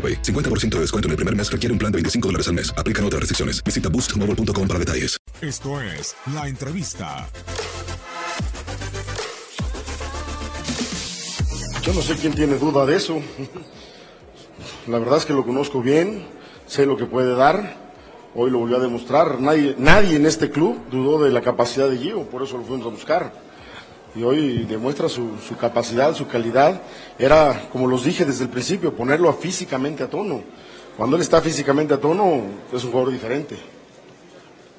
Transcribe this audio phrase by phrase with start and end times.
[0.00, 0.22] AroPay.
[0.22, 2.72] 50% de descuento en el primer mes requiere un plan de 25 dólares al mes.
[2.76, 3.62] Aplican otras restricciones.
[3.62, 5.18] Visita boostmobile.com para detalles.
[5.40, 7.28] Esto es La Entrevista.
[11.82, 13.20] Yo no sé quién tiene duda de eso.
[14.86, 16.26] La verdad es que lo conozco bien,
[16.66, 17.76] sé lo que puede dar.
[18.34, 19.40] Hoy lo volvió a demostrar.
[19.40, 22.86] Nadie, nadie en este club dudó de la capacidad de Gio, por eso lo fuimos
[22.86, 23.49] a buscar.
[24.14, 26.82] Y hoy demuestra su, su capacidad, su calidad.
[27.18, 30.42] Era, como los dije desde el principio, ponerlo a físicamente a tono.
[30.96, 33.56] Cuando él está físicamente a tono, es un jugador diferente.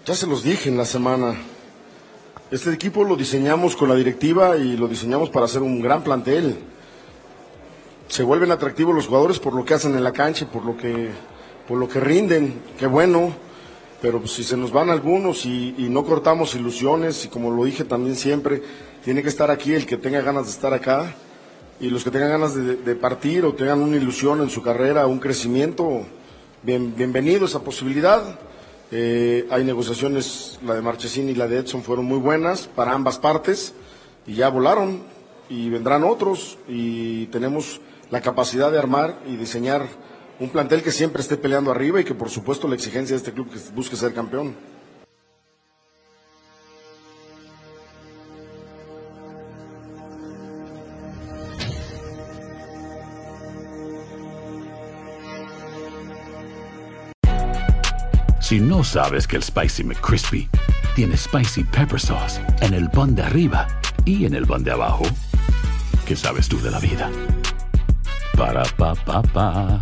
[0.05, 1.35] Ya se los dije en la semana.
[2.51, 6.57] Este equipo lo diseñamos con la directiva y lo diseñamos para hacer un gran plantel.
[8.07, 11.09] Se vuelven atractivos los jugadores por lo que hacen en la cancha, por lo que,
[11.67, 12.61] por lo que rinden.
[12.77, 13.33] Qué bueno.
[14.01, 17.63] Pero pues, si se nos van algunos y, y no cortamos ilusiones, y como lo
[17.65, 18.63] dije también siempre,
[19.03, 21.13] tiene que estar aquí el que tenga ganas de estar acá.
[21.79, 25.17] Y los que tengan ganas de, partir o tengan una ilusión en su carrera, un
[25.17, 26.03] crecimiento,
[26.61, 28.39] bien, bienvenido esa posibilidad.
[28.91, 33.17] Eh, hay negociaciones, la de Marchesín y la de Edson fueron muy buenas para ambas
[33.17, 33.73] partes
[34.27, 35.01] y ya volaron
[35.49, 39.87] y vendrán otros y tenemos la capacidad de armar y diseñar
[40.41, 43.31] un plantel que siempre esté peleando arriba y que por supuesto la exigencia de este
[43.31, 44.55] club que busque ser campeón.
[58.39, 60.49] Si no sabes que el Spicy McCrispy
[60.95, 63.67] tiene Spicy Pepper Sauce en el pan de arriba
[64.05, 65.03] y en el pan de abajo,
[66.05, 67.11] ¿qué sabes tú de la vida?
[68.35, 69.81] Para, pa, pa, pa.